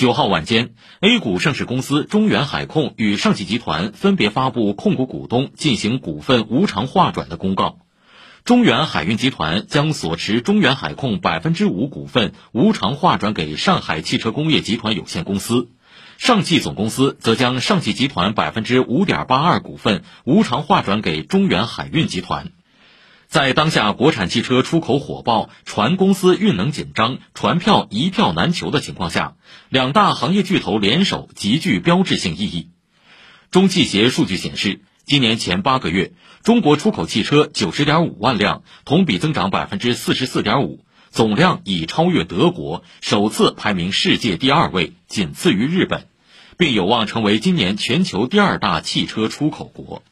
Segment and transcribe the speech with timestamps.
[0.00, 7.80] 九号晚间，A 股上市公司中远海控与上汽集团分别发布控股股东进行股份无偿划转的公告。
[8.42, 15.68] 中远海运集团将所持中远海控百分之五股份无偿划转给上海汽车工业集团有限公司，
[16.16, 22.52] 上汽总公司则将上汽集团百分之五点八二股份无偿划转给中远海运集团。
[23.30, 29.36] 在当下国产汽车出口火爆、船公司运能紧张、船票一票难求的情况下，
[29.68, 32.70] 两大行业巨头联手极具标志性意义。
[33.52, 36.10] 中汽协数据显示，今年前八个月，
[36.42, 46.08] 中国出口汽车九十点五万辆，同比增长百分之四十四点五，总量已超越德国，首次排名世界第二位，仅次于日本，
[46.58, 50.02] 并有望成为今年全球第二大汽车出口国。